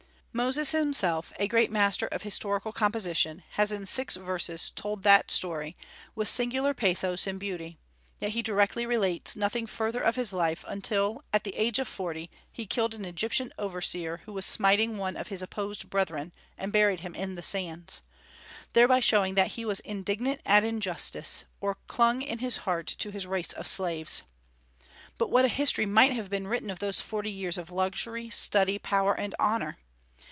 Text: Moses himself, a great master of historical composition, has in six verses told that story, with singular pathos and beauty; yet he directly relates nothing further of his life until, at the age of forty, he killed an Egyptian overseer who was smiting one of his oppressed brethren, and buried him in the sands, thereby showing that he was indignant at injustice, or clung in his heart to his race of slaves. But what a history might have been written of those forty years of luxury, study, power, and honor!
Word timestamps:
Moses 0.33 0.71
himself, 0.71 1.33
a 1.39 1.47
great 1.49 1.69
master 1.69 2.07
of 2.07 2.21
historical 2.21 2.71
composition, 2.71 3.43
has 3.51 3.69
in 3.69 3.85
six 3.85 4.15
verses 4.15 4.71
told 4.73 5.03
that 5.03 5.29
story, 5.29 5.75
with 6.15 6.29
singular 6.29 6.73
pathos 6.73 7.27
and 7.27 7.37
beauty; 7.37 7.77
yet 8.17 8.31
he 8.31 8.41
directly 8.41 8.85
relates 8.85 9.35
nothing 9.35 9.67
further 9.67 9.99
of 9.99 10.15
his 10.15 10.31
life 10.31 10.63
until, 10.69 11.21
at 11.33 11.43
the 11.43 11.53
age 11.55 11.79
of 11.79 11.87
forty, 11.89 12.31
he 12.49 12.65
killed 12.65 12.93
an 12.93 13.03
Egyptian 13.03 13.51
overseer 13.59 14.21
who 14.23 14.31
was 14.31 14.45
smiting 14.45 14.95
one 14.95 15.17
of 15.17 15.27
his 15.27 15.41
oppressed 15.41 15.89
brethren, 15.89 16.31
and 16.57 16.71
buried 16.71 17.01
him 17.01 17.13
in 17.13 17.35
the 17.35 17.43
sands, 17.43 18.01
thereby 18.71 19.01
showing 19.01 19.33
that 19.35 19.47
he 19.57 19.65
was 19.65 19.81
indignant 19.81 20.39
at 20.45 20.63
injustice, 20.63 21.43
or 21.59 21.75
clung 21.87 22.21
in 22.21 22.39
his 22.39 22.55
heart 22.55 22.87
to 22.87 23.11
his 23.11 23.27
race 23.27 23.51
of 23.51 23.67
slaves. 23.67 24.23
But 25.17 25.29
what 25.29 25.43
a 25.43 25.49
history 25.49 25.85
might 25.85 26.13
have 26.13 26.29
been 26.29 26.47
written 26.47 26.69
of 26.69 26.79
those 26.79 27.01
forty 27.01 27.31
years 27.33 27.57
of 27.57 27.69
luxury, 27.69 28.29
study, 28.29 28.79
power, 28.79 29.13
and 29.13 29.35
honor! 29.37 29.77